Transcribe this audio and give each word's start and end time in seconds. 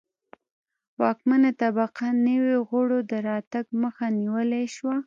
واکمنه 1.01 1.49
طبقه 1.61 2.05
نویو 2.27 2.59
غړو 2.69 2.99
د 3.11 3.13
راتګ 3.27 3.65
مخه 3.81 4.05
نیولای 4.21 4.65
شوه 4.75 4.95